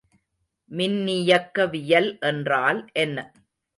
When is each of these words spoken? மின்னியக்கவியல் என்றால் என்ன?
மின்னியக்கவியல் 0.71 2.09
என்றால் 2.21 2.81
என்ன? 2.95 3.17